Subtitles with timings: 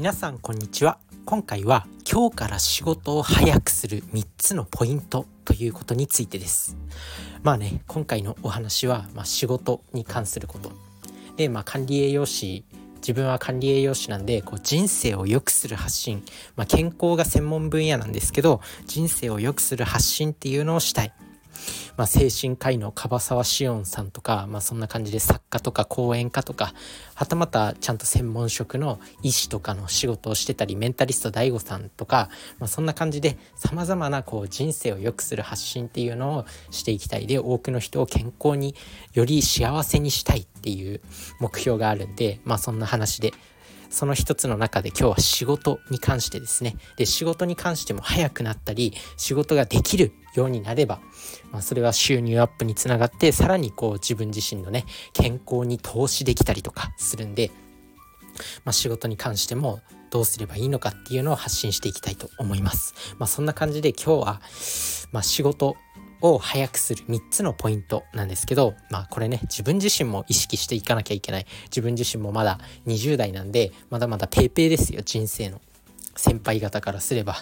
[0.00, 0.98] 皆さんこんにちは。
[1.26, 6.74] 今回は今日から仕事を早くする3つのポイントということについてです。
[7.42, 10.72] まあね今回のお話は、まあ、仕事に関すること。
[11.36, 12.64] で、まあ、管理栄養士
[13.02, 16.24] 自分は管理栄養士なんでこう人生を良くする発信、
[16.56, 21.12] まあ、健康が専門分野なんですけど人生を良くする発信っていうのをしたい。
[21.96, 26.72] まあ、精神科医の樺沢志音さんとか、まあ、そんな感じで作家とか講演家とか
[27.14, 38.74] はたまたちゃんと専門職の医師とかの仕事をしてたりメンタリスト DAIGO さんとか、まあ、そんな感じでさまざまなこう人生を良くする発信っていうのをしていきたいで多くの人を健康に
[39.12, 41.00] より幸せにしたいっていう
[41.40, 43.32] 目標があるんで、まあ、そんな話で
[43.90, 46.76] その一つの中で今日は仕事に関してですね。
[46.96, 51.00] で仕事に関しても早くなったり仕事ができるようになれば、
[51.50, 57.50] まあ、それは収入アップにつながってさらにこう自分自身のね健康に投資できたりとかするんで、
[58.64, 62.94] まあ、仕事に関してもどうすればいいのかっていうのを発信していきたいと思います。
[63.18, 64.40] まあ、そんな感じで今日は、
[65.12, 65.76] まあ、仕事
[66.20, 71.46] を早くする3つのポイントなんですけど、まあこれね、自分自身も意識していかなきゃいけない。
[71.64, 75.60] 自分自身もまだ20代なんで、まだまだペーペーですよ、人生の。
[76.16, 77.36] 先輩方からすれば。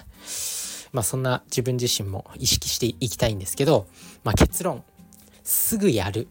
[0.93, 3.87] まあそんな自分自身も意識していきたいんですけど、
[4.25, 4.85] まあ結論、
[5.43, 6.29] すぐやる。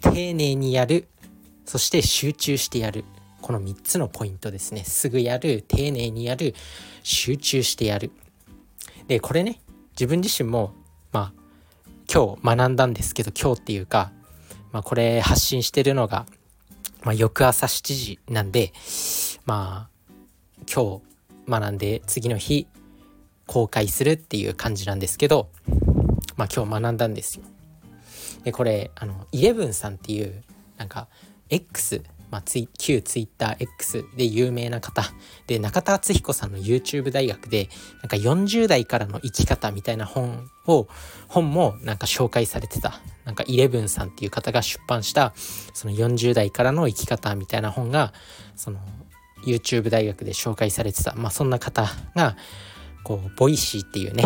[0.00, 1.08] 丁寧にやる。
[1.64, 3.04] そして集中してやる。
[3.40, 4.84] この3つのポイントですね。
[4.84, 6.54] すぐやる、丁寧にやる、
[7.02, 8.10] 集中してやる。
[9.06, 9.60] で、これね、
[9.94, 10.74] 自分自身も
[11.12, 11.32] まあ
[12.12, 14.10] 今日学んだんですけど今日っていうか、
[14.72, 16.26] まあ、これ発信してるのが、
[17.04, 18.72] まあ、翌朝7時なんで
[19.46, 20.12] まあ
[20.72, 21.00] 今
[21.46, 22.66] 日学んで次の日
[23.46, 25.48] 公開するっていう感じなんですけど、
[26.36, 27.44] まあ、今日学んだんですよ。
[28.44, 30.42] でこれあのイレブンさんっていう
[30.76, 31.08] なんか
[31.48, 32.02] X
[32.34, 35.04] まあ、ツイ旧 TwitterX で有名な方。
[35.46, 37.68] で中田敦彦さんの YouTube 大学で
[38.02, 40.88] なんか40代からの生き方みたいな本を
[41.28, 43.00] 本もなんか紹介されてた。
[43.24, 45.32] なんかイレブンさんっていう方が出版した
[45.74, 48.12] その40代からの生き方みたいな本が
[48.56, 48.80] その
[49.46, 51.14] YouTube 大学で紹介されてた。
[51.14, 52.36] まあそんな方が
[53.04, 54.24] こう Voicy っていうね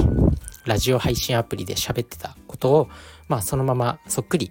[0.64, 2.88] ラジオ配信アプリで喋ってたことを
[3.28, 4.50] まあそのままそっくり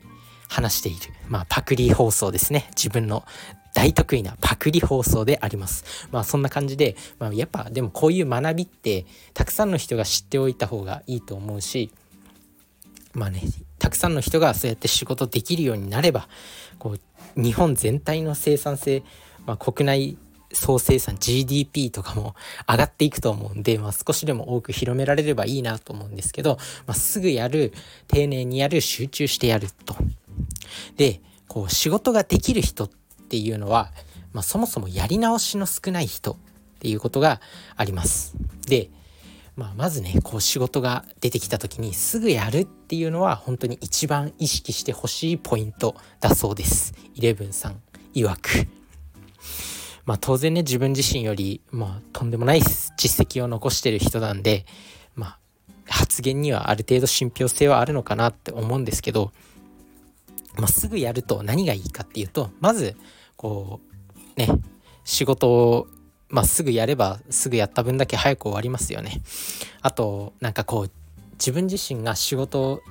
[0.50, 1.00] 話している。
[1.28, 2.68] まあ、パクリ放送ですね。
[2.70, 3.26] 自分の
[3.74, 6.08] 大得意なパクリ放送であります。
[6.12, 11.92] まあそんな感じで、まあ、やっぱでもこういう学びってたくさんの人が知っておいた方がいいと思うし、
[13.14, 13.42] まあね、
[13.78, 16.28] たくさんの人がそうやって仕事できるようになれば、
[16.80, 19.04] こう日本全体の生産性、
[19.46, 20.18] まあ、国内
[20.54, 22.36] 総生産 GDP とかも
[22.68, 27.74] 上がっていくと思うんで、まあ、少しでも多く広められればいいなと思うんですけど、まあ、すぐやる
[28.08, 29.96] 丁寧にやる集中してやると
[30.96, 32.90] で、こう仕事ができる人っ
[33.30, 33.92] ていうのは、
[34.34, 36.38] まあ、そもそもやり直しの少ない人っ
[36.80, 37.42] ていうことが
[37.76, 38.36] あります。
[38.68, 38.90] で、
[39.56, 46.94] まあ、まずね、こう仕事が出てきた時にすぐやるっていうのは本当に一番意識してほしいポイントだそうです。
[47.16, 47.82] イレブンさん
[48.14, 48.77] 曰く。
[50.08, 54.66] まあ当然ね、自分自身より、まあとんでもない実績を残してる人なんで、
[55.16, 55.40] まあ
[55.86, 59.34] 発言にはある程度信憑性はあるのかなって思うんですけど、
[60.56, 62.96] まあ、すぐやると何がいいかっていうとまず
[63.36, 63.80] こ
[64.36, 64.48] うね
[65.04, 65.88] 仕事を、
[66.30, 69.22] まあ、すぐやればすぐやった分だけ早く終わりますよね。
[69.82, 70.92] あとなんかこう
[71.34, 72.82] 自分自身が仕事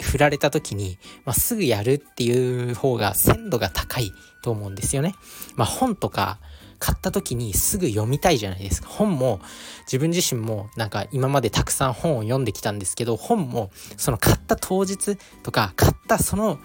[0.00, 4.12] 振られた時に、まあ、すぐやるっていう方が鮮度が高い
[4.42, 5.14] と思うんですよね。
[5.56, 6.38] まあ、本とか
[6.78, 8.88] 買った時にすぐ読みたいじゃないですか。
[8.88, 9.40] 本も
[9.86, 16.58] 自分自身もなんか今までたくさん本を読んできたんですけど本もその買った当日とか買ったその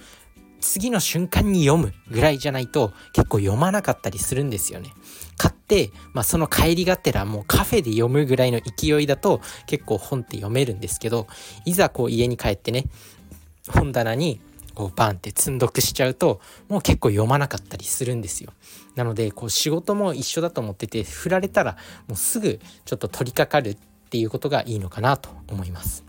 [0.60, 4.92] 次の瞬間に読むぐらいじゃないと結構読まなかったりするんですよね。
[5.38, 11.28] 買って、まあ、その帰りがてらもうカフェで読むぐらいの勢いだと結構本って読めるんですけど
[11.66, 12.86] いざこう家に帰ってね
[13.68, 14.42] 本棚に
[14.74, 18.54] こうバンって積んどくしちゃうともう結構読まなかったりするんですよ。
[18.96, 21.78] なのでこう仕事も一緒だと思ってて振られたら
[22.08, 23.78] もうすぐちょっと取り掛かるっ
[24.10, 26.04] ていうことがいいのかなと思います。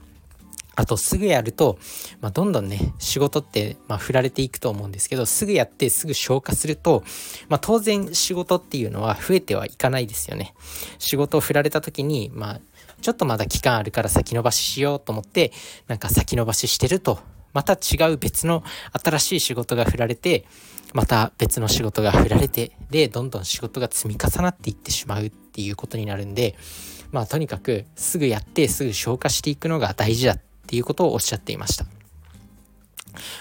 [0.74, 1.78] あとすぐやると、
[2.22, 7.04] まあ、どんどんね仕事って、まあ、振られていくと思うんですけどすぐやってすぐ消化すると、
[7.48, 10.54] まあ、当然仕事っていうのは増えてはいかないですよね。
[10.98, 12.60] 仕事を振られた時に、まあ、
[13.02, 15.52] ちょっとまだ期間あるから先延ばししようと思って
[15.88, 17.18] なんか先延ばししてると
[17.52, 18.62] また違う別の
[19.02, 20.44] 新しい仕事が振られて
[20.94, 26.56] また別の仕事が振られてでどんどん仕事が積み重なっていってしまうっていうことになるんで
[27.10, 31.84] まあとにかくすぐやってすぐ消化していくのが大事だっていうことをおっしゃっていました。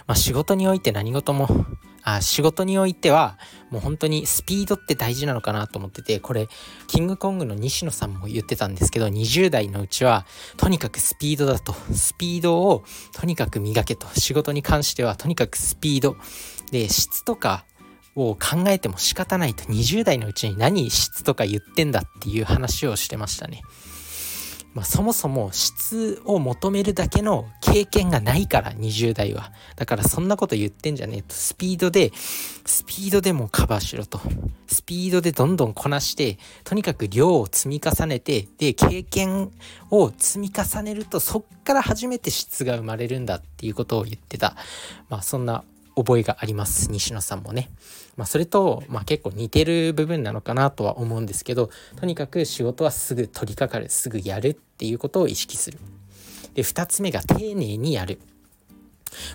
[0.05, 1.47] まあ、仕事において何事も
[2.03, 3.37] あ仕事においては
[3.69, 6.47] もう本当にスピードって大事なのかなと思っててこれ
[6.87, 10.25] キングコングの西野さんも言ってたんですけど20代のうちは
[10.57, 11.73] とにかくスピードだと。
[11.93, 12.83] スピードを
[13.13, 14.07] とにかく磨けと。
[14.13, 16.17] 仕事に関してはとにかくスピード。
[16.71, 17.65] で質とか
[18.15, 19.63] を考えても仕方ないと。
[19.65, 23.61] 20代のうちに何質とか言ってんだっていう話をしてましたね。
[24.73, 29.51] まあ、そもそも質を求めるだけの経験がないから20代は。
[29.75, 31.35] だからそんなこと言ってんじゃねえと。
[31.35, 32.11] スピードで
[32.65, 34.21] スピードでもカバーしろと。
[34.67, 39.51] スピードでどんどんこなしてとにかく量を積み重ねてで経験
[39.89, 44.55] を積み重ねるとそっから初めて質が生まれるんだっていうことを言ってた。
[45.09, 45.65] まあそんな
[45.95, 47.69] 覚えがあります西野さんもね。
[48.17, 55.79] まあ、それと、まあ、結構似てる部分なのかなとは思うんですけどとにかく仕事はすぐ取り掛かるすぐやるっていうことを意識する。
[56.53, 58.19] で2つ目が丁寧にやる。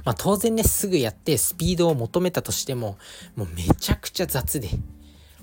[0.04, 2.96] まあ、当然ねすぐやってスピードを求めたとしても
[3.34, 4.70] もうめちゃくちゃ雑で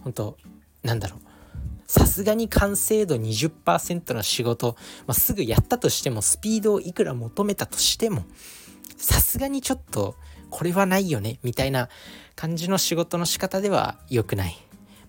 [0.01, 0.37] 本当
[0.81, 1.19] なんだろう
[1.85, 4.75] さすがに完成度20%の仕事、
[5.05, 8.23] まあ、すぐやったとしてもスピードをいくら求めたとしても
[8.97, 10.15] さすがにちょっと
[10.53, 11.89] これはないよねみたいな
[12.35, 14.55] 感じの仕事の仕方では良くない。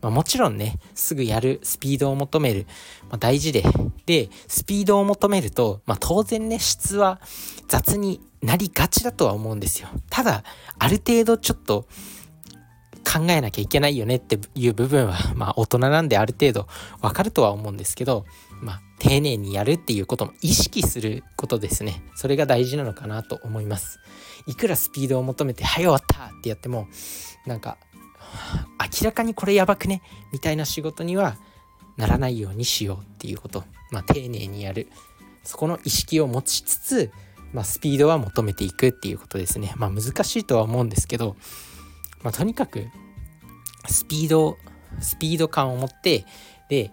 [0.00, 2.66] まあ、もちろんね、すぐやる、スピードを求める、
[3.10, 3.62] まあ、大事で。
[4.06, 7.20] で、スピードを求めると、まあ、当然ね、質は
[7.68, 9.88] 雑になりがちだとは思うんですよ。
[10.08, 10.44] ただ、
[10.78, 11.86] ある程度ちょっと
[13.04, 16.66] 考えなきゃいけないよねっていう部分は、まあ、大人なんである程度
[17.00, 18.24] わかるとは思うんですけど、
[18.60, 22.02] まあ、丁寧にやるっていうことも意識することですね。
[22.14, 24.00] それが大事なのかなと思います。
[24.46, 26.88] いくらスピードを求めて、はい終わったってやっても、
[27.46, 27.78] なんか、
[28.80, 30.02] 明らかにこれやばくね
[30.32, 31.36] みたいな仕事には
[31.96, 33.64] ならないようにしようっていうこと。
[33.90, 34.88] まあ、丁寧にやる。
[35.44, 37.12] そこの意識を持ちつつ、
[37.52, 39.72] まあ、スピードは求めていくっていうことですね。
[39.76, 41.36] まあ、難しいとは思うんですけど、
[42.24, 42.88] まあ、とにかく、
[43.86, 44.56] スピード、
[45.00, 46.24] スピード感を持って、
[46.68, 46.90] で、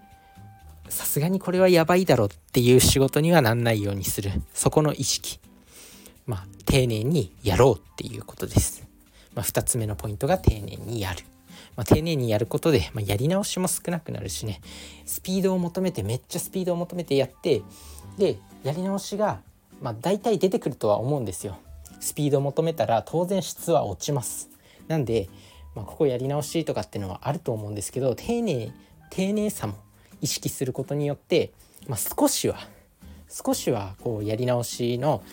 [0.90, 4.32] さすがにこれはやばいだろっていう仕事にはなんないようにする。
[4.54, 5.40] そこの意識。
[6.26, 8.88] まあ丁寧にやろうっていうことです、
[9.34, 11.24] まあ、2つ目のポイントが丁寧にやる。
[11.76, 14.62] まあ、丁寧にやることで、まあ、やり直しも少なくなるしね。
[15.06, 17.62] スピードを求めてめっちゃスピードを求めてやって
[18.18, 19.40] でやり直しが、
[19.82, 21.58] まあ、大体出てくるとは思うんですよ。
[22.02, 24.50] スピードを求めたら当然質は落ちます。
[24.88, 25.30] なんで、
[25.76, 28.74] まあ、ここやり直しとかっていうのはあると思うんですけど丁寧
[29.10, 29.76] 丁寧さも
[30.22, 31.52] 意識することによって、
[31.88, 32.58] まあ、少しは
[33.30, 35.24] 少しはこうやり直しの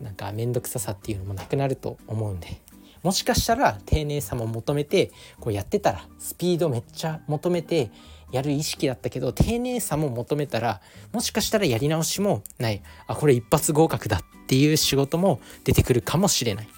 [0.00, 2.60] なんか面倒くささっていうのもなくなると思うんで
[3.02, 7.90] もしかしたら丁寧さも求めてこうやってたらスピードめっちゃ求めて
[8.32, 10.80] やる意識だったけど丁寧さも求めたら
[11.12, 12.82] もしかしたらやり直しもない。
[13.06, 16.68] あこれ一発合格だっていう仕事も出てくるかもしれない、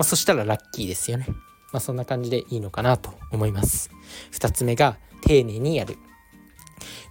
[0.00, 1.26] まあ、そしたらラッキーですよね。
[1.72, 3.90] まあそんな感じでいいのかなと思います。
[4.32, 5.98] 2つ目が丁寧にやる。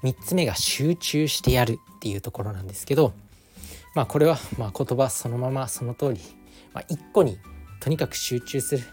[0.02, 3.14] 3つ目が集中してやるっていうところなんですけど
[3.94, 6.20] まあこれはま言葉そのままその通り、
[6.74, 7.38] まあ、1個に
[7.80, 8.84] とにかく集中する、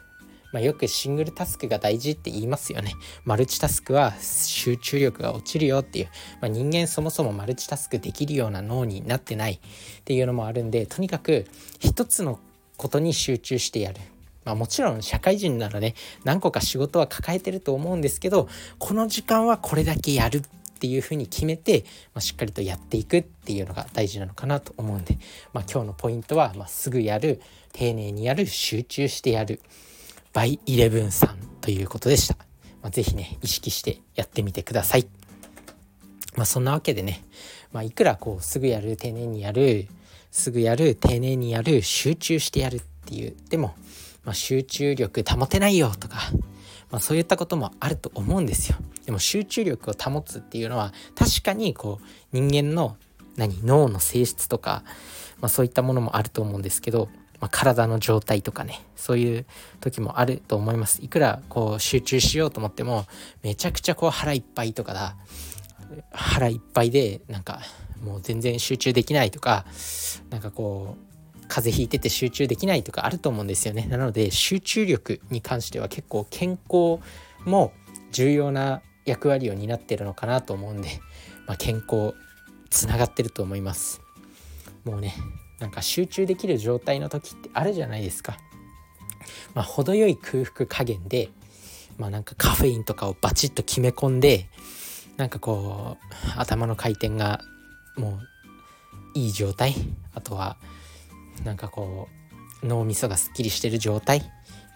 [0.52, 2.92] まあ、よくシングルタスクが大事って言いますよね。
[3.24, 6.08] マルチタスクは集中力が落ちるよっていう、
[6.42, 9.60] まあ、人間そもそもマルチタスクできるような脳になってないっ
[10.04, 11.46] ていうのもあるんでとにかく
[11.80, 12.40] 一つの
[12.76, 14.00] ことに集中してやる。
[14.44, 18.48] まあ、もちろん社会人ならね何個か仕事は抱えてると思うんですけど
[18.78, 20.38] この時間はこれだけやる
[20.76, 21.84] っていうふうに決めて、
[22.14, 25.18] まあ、しっかりとやっていくっていうのが大事なのかなと思うんで、
[25.52, 27.40] まあ、今日のポイントは、まあ、すぐやる
[27.72, 29.60] 丁寧にやる集中してやる
[30.32, 32.36] by 11さんということでした、
[32.82, 35.08] まあ、是非ね意識してやってみてください。
[36.36, 37.24] まあそんなわけでね、
[37.72, 39.88] まあ、いくらこうすぐやる丁寧にやる
[40.36, 43.74] すぐやる丁寧にやる集中してやるっていうでも、
[44.24, 46.16] まあ、集中力保てないよとか
[46.90, 48.78] まあ、そういったこともあると思うんですよ。
[49.04, 52.96] でも集中力を保つっていうのは確かにこう人間の
[53.36, 54.82] 何脳の性質とか、
[55.40, 57.08] まあ、そういったものもあると思うんですけど、
[57.40, 59.46] まあ、体の状態とかねそういう
[59.80, 63.04] 時もあると思いますいくらこう集中しようと思っても
[63.42, 65.16] めちゃくちゃこう腹いっぱいとかだ
[66.12, 67.60] 腹いっぱいでなんか
[68.04, 69.64] もう全然集中できないとか
[70.30, 71.06] なんかこう
[71.48, 73.86] 風邪ひいてて集中できないとかあると思うんですよね。
[73.86, 76.98] なので集中力に関しては結構健康
[77.44, 77.72] も
[78.12, 81.00] 重要な役割を担ってるのかなと思うんで、
[81.46, 82.14] まあ、健康
[82.70, 84.00] つながってると思います。
[84.84, 85.14] もうね
[85.58, 88.36] なんか集中できる状態の時ってあるじゃないですか。
[89.54, 91.30] まあ程よい空腹加減で
[91.96, 94.48] まあなんかカフェインとかをバチッと決め込んで
[95.16, 97.40] なんかこう頭の回転が
[97.96, 98.20] も
[99.14, 99.74] ういい状態
[100.14, 100.56] あとは
[101.44, 102.08] なんかこ
[102.62, 104.22] う脳みそがすっきりしてる状態っ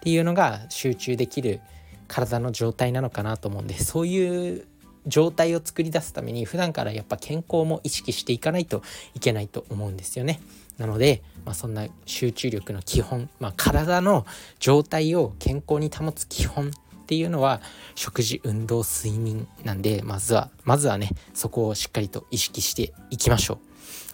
[0.01, 1.61] ていうのが集中できる
[2.07, 4.67] 体の状態なのかなと思うんでそういう
[5.07, 8.83] 状態を作り出すために普段からやっぱ健康も意識していかないと
[9.15, 10.39] いけないと思うんですよね。
[10.77, 14.25] なので、まあ、そんな集中力の基本、まあ、体の
[14.59, 16.71] 状態を健康に保つ基本
[17.11, 17.59] っていうのは
[17.93, 23.57] 食事運動睡眠なんでまずはまずはねそこをしっかりと意識していきましょう。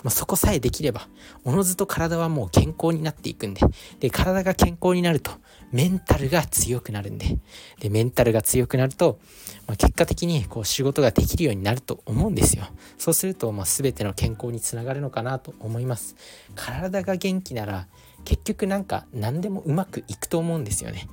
[0.03, 1.07] まあ、そこさえできれば
[1.43, 3.61] おのずと体はもう健康になっていくんで
[3.99, 5.31] で体が健康になると
[5.71, 7.37] メンタルが強くなるんで
[7.79, 9.19] でメンタルが強くなると、
[9.67, 12.65] まあ、結果的にこう仕事ができるようになると思うんですよ。
[12.97, 16.15] そうすると、まあ、全ての健康につながるのかなと思います。
[16.55, 17.87] 体が元気なら
[18.23, 21.07] 結局なんか何でもうまくいくと思うんですよね。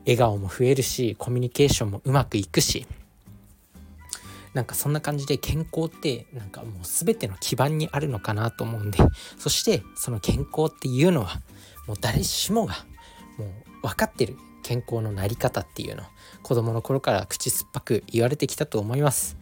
[0.00, 2.86] 笑顔も増えるしコミュニケーションもうまくいくし。
[4.54, 8.98] なんかそんな感じで健康ってなんかもう全ての基盤にあるのかなと思うんで。
[9.38, 11.40] そしてその健康っていうのは
[11.86, 12.74] もう誰しもが
[13.36, 13.48] もう
[13.82, 16.02] 分かってる健康のなり方っていうの。
[16.42, 19.36] 子供の頃から口酸っぱく言われてきたと思います。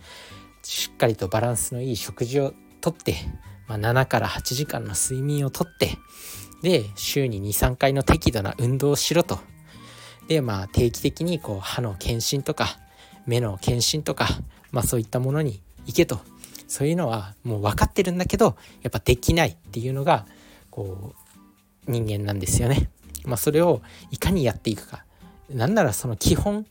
[0.63, 3.15] しっかりとバランスのいい食事をとって、
[3.69, 5.97] まあ、7から8時間の睡眠をとって
[6.63, 9.39] で週に23回の適度な運動をしろと。
[10.29, 12.79] でまあ定期的にこう歯の検診とか
[13.27, 14.29] 目の検診とか
[14.71, 16.21] まあそういったものに行けと
[16.69, 20.27] そういうのはもう分かってるんだけどやっぱできないっていうのが
[20.71, 21.15] こ
[21.87, 22.91] う人間なんですよね。
[23.25, 25.05] まあ、それをいかにやっていくか
[25.51, 26.67] なんならその基本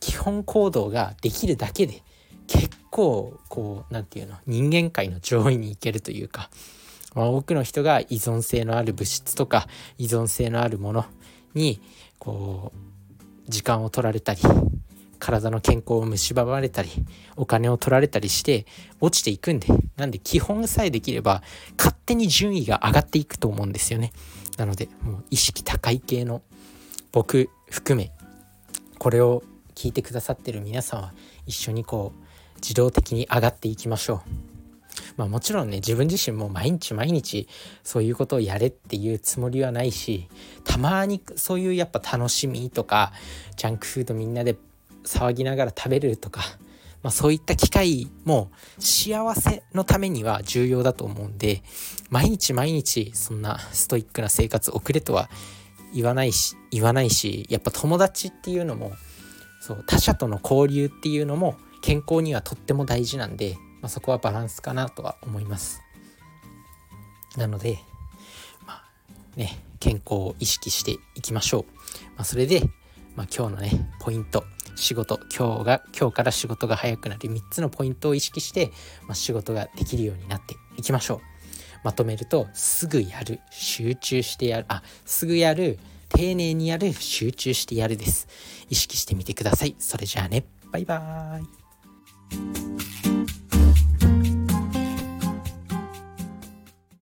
[0.00, 2.02] 基本行動ができるだけで
[2.46, 6.50] 結構こう何て言うの人間界の上位に行けるというか、
[7.14, 11.04] まあ、多くの人が依存性のある物質とか依存性のあるもの
[11.54, 11.80] に
[12.18, 12.89] こう
[13.50, 14.40] 時間を取られたり
[15.18, 16.90] 体の健康を蝕まれたり
[17.36, 18.64] お金を取られたりして
[19.00, 19.66] 落ちていくんで
[19.96, 21.42] なんで基本さえできれば
[21.76, 24.12] 勝手に順位が上がっていくと思うんですよね。
[24.56, 26.42] なのでもう意識高い系の
[27.12, 28.10] 僕含め
[28.98, 29.42] これを
[29.74, 31.12] 聞いてくださってる皆さんは
[31.46, 34.49] 一緒にこう自動的に上がっていきましょう。
[35.16, 37.48] まあもちろんね自分自身も毎日毎日
[37.82, 40.28] そういうことをやれっていうつもりはないし
[40.64, 43.12] たまにそういうやっぱ楽しみとか
[43.56, 44.56] ジャンクフードみんなで
[45.04, 46.42] 騒ぎながら食べるとか、
[47.02, 51.62] まあ、そういった機会も幸せのためには重要だと思うんで
[52.10, 55.30] 毎日毎日そんなストイックな生活送れとは
[55.94, 58.92] 言わないし言わないしやっぱ友達っていうのも
[59.60, 65.82] そう他者との交流っていうのも健康にはとっても大事なんで、まあ、そこはバランスかなとは思います。
[67.36, 67.78] なので
[68.66, 68.84] まあ
[69.36, 71.64] ね健康を意識していきましょう、
[72.16, 72.62] まあ、それで、
[73.14, 74.44] まあ、今日のねポイント
[74.76, 75.20] 仕事。
[75.36, 78.72] 今日が今日から仕事が早くなる3つのポイントを意識して、
[79.06, 81.20] まあ、仕事ができるようになっていきましょう。
[81.84, 84.66] まとめるとすぐやる集中してやる。
[84.68, 88.26] あすぐやる丁寧にやる集中してやるです。
[88.68, 89.76] 意識してみてください。
[89.78, 90.44] それじゃあね。
[90.72, 91.42] バイバー
[93.16, 93.19] イ。